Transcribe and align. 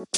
Hello, 0.00 0.12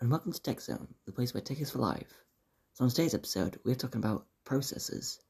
and 0.00 0.10
welcome 0.10 0.32
to 0.32 0.42
Tech 0.42 0.60
Zone, 0.60 0.88
the 1.06 1.12
place 1.12 1.32
where 1.32 1.40
tech 1.40 1.58
is 1.58 1.70
for 1.70 1.78
life. 1.78 2.12
So 2.74 2.84
on 2.84 2.90
today's 2.90 3.14
episode, 3.14 3.58
we're 3.64 3.74
talking 3.74 4.02
about 4.02 4.26
processors, 4.44 5.20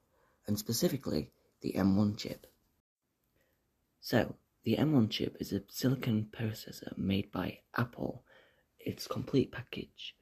and 0.49 0.59
specifically 0.59 1.31
the 1.61 1.75
M1 1.75 2.19
chip. 2.19 2.49
So, 4.01 4.35
the 4.65 4.75
M1 4.77 5.09
chip 5.09 5.37
is 5.39 5.53
a 5.53 5.63
silicon 5.69 6.27
processor 6.37 6.99
made 6.99 7.31
by 7.31 7.61
Apple. 7.77 8.25
Its 8.81 9.07
complete 9.07 9.53
package 9.53 10.17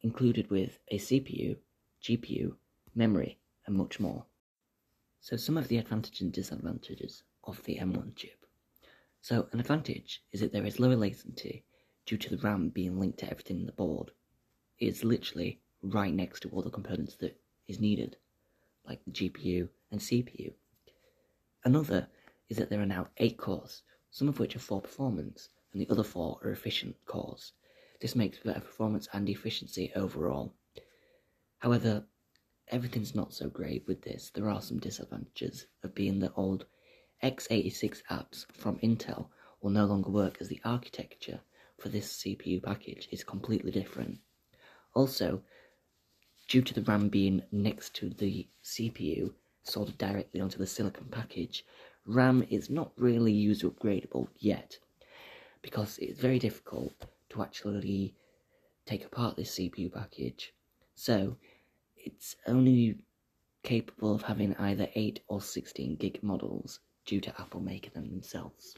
included 0.00 0.50
with 0.50 0.78
a 0.88 0.96
CPU, 0.96 1.58
GPU, 2.02 2.54
memory, 2.94 3.38
and 3.66 3.76
much 3.76 4.00
more. 4.00 4.24
So 5.20 5.36
some 5.36 5.56
of 5.56 5.68
the 5.68 5.78
advantages 5.78 6.20
and 6.20 6.32
disadvantages 6.32 7.22
of 7.44 7.62
the 7.64 7.78
M1 7.78 8.16
chip. 8.16 8.44
So 9.20 9.46
an 9.52 9.60
advantage 9.60 10.22
is 10.32 10.40
that 10.40 10.52
there 10.52 10.66
is 10.66 10.80
lower 10.80 10.96
latency 10.96 11.64
due 12.06 12.16
to 12.16 12.30
the 12.30 12.42
RAM 12.42 12.70
being 12.70 12.98
linked 12.98 13.18
to 13.20 13.30
everything 13.30 13.60
in 13.60 13.66
the 13.66 13.72
board. 13.72 14.10
It's 14.78 15.04
literally 15.04 15.60
right 15.82 16.12
next 16.12 16.40
to 16.40 16.48
all 16.48 16.62
the 16.62 16.70
components 16.70 17.14
that 17.16 17.40
is 17.68 17.78
needed, 17.78 18.16
like 18.84 19.00
the 19.04 19.12
GPU 19.12 19.68
and 19.92 20.00
CPU. 20.00 20.52
Another 21.64 22.08
is 22.48 22.56
that 22.56 22.68
there 22.68 22.80
are 22.80 22.86
now 22.86 23.06
8 23.18 23.38
cores, 23.38 23.82
some 24.10 24.28
of 24.28 24.40
which 24.40 24.56
are 24.56 24.60
for 24.60 24.80
performance, 24.80 25.50
and 25.72 25.80
the 25.80 25.88
other 25.88 26.02
4 26.02 26.40
are 26.42 26.50
efficient 26.50 26.96
cores. 27.06 27.52
This 28.00 28.16
makes 28.16 28.38
better 28.38 28.60
performance 28.60 29.08
and 29.12 29.28
efficiency 29.28 29.92
overall. 29.94 30.52
However, 31.58 32.04
everything's 32.72 33.14
not 33.14 33.34
so 33.34 33.48
great 33.48 33.86
with 33.86 34.00
this. 34.00 34.30
There 34.34 34.48
are 34.48 34.62
some 34.62 34.78
disadvantages 34.78 35.66
of 35.84 35.94
being 35.94 36.18
the 36.18 36.32
old 36.32 36.64
x86 37.22 38.02
apps 38.10 38.46
from 38.50 38.78
Intel 38.78 39.26
will 39.60 39.70
no 39.70 39.84
longer 39.84 40.10
work 40.10 40.38
as 40.40 40.48
the 40.48 40.60
architecture 40.64 41.40
for 41.78 41.90
this 41.90 42.22
CPU 42.22 42.62
package 42.62 43.08
is 43.12 43.22
completely 43.22 43.70
different. 43.70 44.18
Also, 44.94 45.42
due 46.48 46.62
to 46.62 46.72
the 46.72 46.82
RAM 46.82 47.08
being 47.08 47.42
next 47.52 47.94
to 47.96 48.08
the 48.08 48.48
CPU, 48.64 49.32
soldered 49.64 49.98
directly 49.98 50.40
onto 50.40 50.58
the 50.58 50.66
silicon 50.66 51.06
package, 51.10 51.64
RAM 52.06 52.44
is 52.48 52.70
not 52.70 52.92
really 52.96 53.32
user 53.32 53.68
upgradable 53.68 54.28
yet, 54.38 54.78
because 55.60 55.98
it's 55.98 56.18
very 56.18 56.38
difficult 56.38 56.94
to 57.28 57.42
actually 57.42 58.14
take 58.86 59.04
apart 59.04 59.36
this 59.36 59.56
CPU 59.56 59.92
package. 59.92 60.52
So, 60.94 61.36
it's 62.04 62.36
only 62.46 62.98
capable 63.62 64.14
of 64.14 64.22
having 64.22 64.56
either 64.56 64.88
8 64.94 65.20
or 65.28 65.40
16 65.40 65.96
gig 65.96 66.22
models 66.22 66.80
due 67.06 67.20
to 67.20 67.40
Apple 67.40 67.60
making 67.60 67.92
them 67.94 68.10
themselves. 68.10 68.76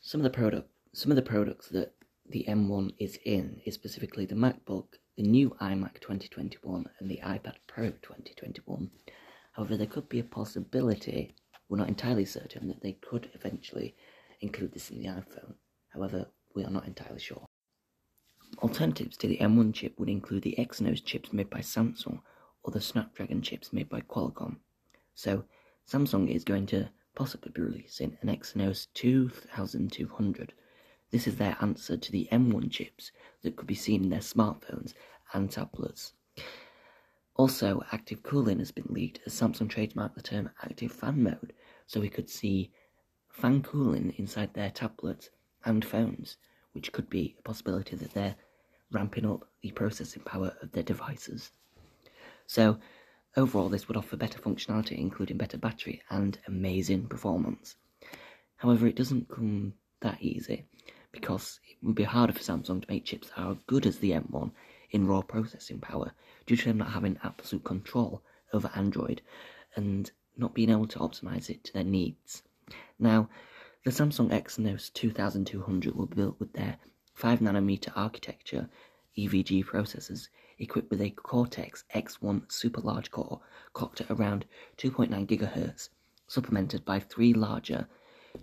Some 0.00 0.20
of 0.20 0.24
the 0.24 0.30
product 0.30 0.70
some 0.92 1.12
of 1.12 1.16
the 1.16 1.22
products 1.22 1.68
that 1.68 1.94
the 2.28 2.44
M1 2.48 2.94
is 2.98 3.18
in 3.24 3.60
is 3.64 3.74
specifically 3.74 4.26
the 4.26 4.34
MacBook, 4.34 4.94
the 5.16 5.22
new 5.22 5.50
iMac 5.60 6.00
2021, 6.00 6.84
and 6.98 7.10
the 7.10 7.20
iPad 7.22 7.54
Pro 7.68 7.90
2021. 7.90 8.90
However, 9.52 9.76
there 9.76 9.86
could 9.86 10.08
be 10.08 10.18
a 10.18 10.24
possibility, 10.24 11.34
we're 11.68 11.78
not 11.78 11.88
entirely 11.88 12.24
certain, 12.24 12.66
that 12.68 12.82
they 12.82 12.94
could 12.94 13.30
eventually 13.34 13.94
include 14.40 14.72
this 14.72 14.90
in 14.90 14.98
the 14.98 15.08
iPhone. 15.08 15.54
However, 15.90 16.26
we 16.54 16.64
are 16.64 16.70
not 16.70 16.86
entirely 16.86 17.20
sure. 17.20 17.46
Alternatives 18.62 19.16
to 19.18 19.26
the 19.26 19.38
M1 19.38 19.74
chip 19.74 19.98
would 19.98 20.08
include 20.08 20.42
the 20.42 20.54
Exynos 20.58 21.04
chips 21.04 21.32
made 21.32 21.48
by 21.48 21.60
Samsung 21.60 22.20
or 22.62 22.72
the 22.72 22.80
Snapdragon 22.80 23.42
chips 23.42 23.72
made 23.72 23.88
by 23.88 24.00
Qualcomm. 24.02 24.56
So, 25.14 25.44
Samsung 25.88 26.28
is 26.28 26.44
going 26.44 26.66
to 26.66 26.90
possibly 27.14 27.50
be 27.52 27.62
releasing 27.62 28.18
an 28.20 28.28
Exynos 28.28 28.88
2200 28.94 30.52
this 31.10 31.26
is 31.26 31.36
their 31.36 31.56
answer 31.60 31.96
to 31.96 32.12
the 32.12 32.28
M1 32.30 32.70
chips 32.70 33.10
that 33.42 33.56
could 33.56 33.66
be 33.66 33.74
seen 33.74 34.04
in 34.04 34.10
their 34.10 34.20
smartphones 34.20 34.94
and 35.32 35.50
tablets. 35.50 36.12
Also, 37.34 37.82
active 37.90 38.22
cooling 38.22 38.60
has 38.60 38.70
been 38.70 38.86
leaked 38.88 39.18
as 39.26 39.34
Samsung 39.34 39.68
trademarked 39.68 40.14
the 40.14 40.22
term 40.22 40.50
active 40.62 40.92
fan 40.92 41.22
mode, 41.22 41.52
so 41.86 42.00
we 42.00 42.08
could 42.08 42.30
see 42.30 42.70
fan 43.28 43.62
cooling 43.62 44.14
inside 44.18 44.54
their 44.54 44.70
tablets 44.70 45.30
and 45.64 45.84
phones, 45.84 46.36
which 46.72 46.92
could 46.92 47.10
be 47.10 47.34
a 47.38 47.42
possibility 47.42 47.96
that 47.96 48.14
they're 48.14 48.36
ramping 48.90 49.26
up 49.26 49.48
the 49.62 49.70
processing 49.70 50.22
power 50.22 50.54
of 50.62 50.72
their 50.72 50.82
devices. 50.82 51.50
So, 52.46 52.78
overall, 53.36 53.68
this 53.68 53.88
would 53.88 53.96
offer 53.96 54.16
better 54.16 54.38
functionality, 54.38 54.98
including 54.98 55.36
better 55.36 55.58
battery 55.58 56.02
and 56.10 56.38
amazing 56.46 57.06
performance. 57.06 57.76
However, 58.56 58.86
it 58.86 58.96
doesn't 58.96 59.28
come 59.28 59.74
that 60.00 60.20
easy 60.20 60.66
because 61.12 61.60
it 61.68 61.76
would 61.82 61.94
be 61.94 62.04
harder 62.04 62.32
for 62.32 62.40
Samsung 62.40 62.82
to 62.82 62.90
make 62.90 63.04
chips 63.04 63.28
that 63.28 63.38
are 63.38 63.52
as 63.52 63.58
good 63.66 63.86
as 63.86 63.98
the 63.98 64.12
M1 64.12 64.50
in 64.90 65.06
raw 65.06 65.22
processing 65.22 65.78
power 65.78 66.12
due 66.46 66.56
to 66.56 66.64
them 66.66 66.78
not 66.78 66.90
having 66.90 67.18
absolute 67.22 67.64
control 67.64 68.22
over 68.52 68.70
Android 68.74 69.22
and 69.76 70.10
not 70.36 70.54
being 70.54 70.70
able 70.70 70.86
to 70.88 70.98
optimize 70.98 71.50
it 71.50 71.64
to 71.64 71.72
their 71.72 71.84
needs. 71.84 72.42
Now, 72.98 73.28
the 73.84 73.90
Samsung 73.90 74.30
Exynos 74.30 74.92
2200 74.92 75.94
will 75.94 76.06
be 76.06 76.16
built 76.16 76.38
with 76.38 76.52
their 76.52 76.78
5nm 77.18 77.92
architecture 77.96 78.68
EVG 79.16 79.64
processors 79.64 80.28
equipped 80.58 80.90
with 80.90 81.00
a 81.00 81.10
Cortex 81.10 81.84
X1 81.94 82.50
super 82.50 82.80
large 82.80 83.10
core 83.10 83.40
clocked 83.72 84.00
at 84.00 84.10
around 84.10 84.44
2.9 84.78 85.26
GHz, 85.26 85.88
supplemented 86.26 86.84
by 86.84 87.00
three 87.00 87.32
larger 87.32 87.88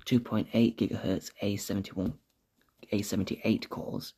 2.8 0.06 0.48
GHz 0.76 1.32
A71 1.42 2.14
a78 2.92 3.70
cores 3.70 4.14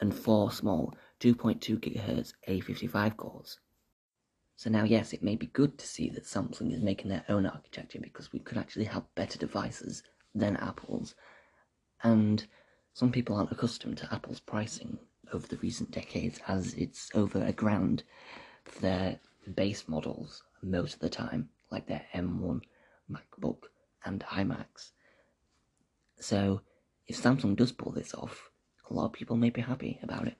and 0.00 0.14
four 0.14 0.50
small 0.50 0.94
2.2 1.20 1.78
GHz 1.78 2.32
A55 2.48 3.16
cores. 3.16 3.58
So 4.56 4.70
now, 4.70 4.84
yes, 4.84 5.12
it 5.12 5.22
may 5.22 5.36
be 5.36 5.46
good 5.46 5.78
to 5.78 5.86
see 5.86 6.10
that 6.10 6.24
Samsung 6.24 6.72
is 6.72 6.82
making 6.82 7.10
their 7.10 7.24
own 7.28 7.46
architecture 7.46 7.98
because 8.00 8.32
we 8.32 8.40
could 8.40 8.58
actually 8.58 8.84
have 8.86 9.14
better 9.14 9.38
devices 9.38 10.02
than 10.34 10.56
Apple's. 10.56 11.14
And 12.02 12.46
some 12.92 13.12
people 13.12 13.36
aren't 13.36 13.52
accustomed 13.52 13.98
to 13.98 14.12
Apple's 14.12 14.40
pricing 14.40 14.98
over 15.32 15.46
the 15.46 15.56
recent 15.58 15.90
decades 15.90 16.40
as 16.48 16.74
it's 16.74 17.10
over 17.14 17.42
a 17.44 17.52
grand 17.52 18.02
for 18.64 18.80
their 18.80 19.20
base 19.54 19.88
models 19.88 20.42
most 20.62 20.94
of 20.94 21.00
the 21.00 21.08
time, 21.08 21.48
like 21.70 21.86
their 21.86 22.04
M1 22.14 22.60
MacBook 23.10 23.64
and 24.04 24.24
iMacs. 24.30 24.90
So 26.18 26.60
if 27.06 27.16
Samsung 27.20 27.56
does 27.56 27.72
pull 27.72 27.92
this 27.92 28.14
off, 28.14 28.50
a 28.88 28.94
lot 28.94 29.06
of 29.06 29.12
people 29.12 29.36
may 29.36 29.50
be 29.50 29.60
happy 29.60 29.98
about 30.02 30.26
it. 30.26 30.36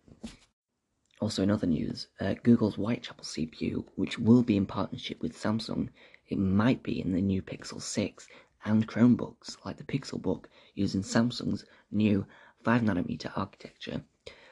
Also, 1.21 1.43
in 1.43 1.51
other 1.51 1.67
news, 1.67 2.09
uh, 2.19 2.35
Google's 2.43 2.77
Whitechapel 2.77 3.25
CPU, 3.25 3.85
which 3.95 4.19
will 4.19 4.43
be 4.43 4.57
in 4.57 4.67
partnership 4.67 5.21
with 5.21 5.37
Samsung, 5.39 5.91
it 6.29 6.39
might 6.39 6.83
be 6.83 7.01
in 7.01 7.13
the 7.13 7.21
new 7.21 7.43
Pixel 7.43 7.81
6 7.81 8.27
and 8.65 8.87
Chromebooks, 8.87 9.57
like 9.65 9.77
the 9.77 9.85
Pixelbook, 9.85 10.45
using 10.75 11.03
Samsung's 11.03 11.65
new 11.91 12.27
5nm 12.65 13.33
architecture. 13.37 14.03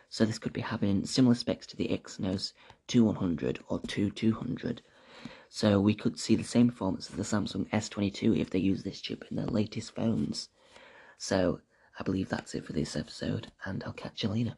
So 0.08 0.24
this 0.24 0.38
could 0.38 0.52
be 0.52 0.62
having 0.62 1.04
similar 1.04 1.34
specs 1.34 1.66
to 1.68 1.76
the 1.76 1.88
Exynos 1.88 2.52
2100 2.86 3.60
or 3.68 3.80
2200. 3.80 4.82
So 5.50 5.80
we 5.80 5.94
could 5.94 6.18
see 6.18 6.36
the 6.36 6.44
same 6.44 6.68
performance 6.68 7.10
as 7.10 7.16
the 7.16 7.22
Samsung 7.22 7.68
S22 7.70 8.38
if 8.38 8.50
they 8.50 8.58
use 8.58 8.82
this 8.82 9.00
chip 9.00 9.24
in 9.30 9.36
their 9.36 9.46
latest 9.46 9.94
phones. 9.94 10.48
So 11.18 11.60
I 11.98 12.02
believe 12.02 12.28
that's 12.28 12.54
it 12.54 12.64
for 12.64 12.72
this 12.72 12.96
episode, 12.96 13.50
and 13.64 13.82
I'll 13.84 13.92
catch 13.92 14.22
you 14.22 14.30
later. 14.30 14.56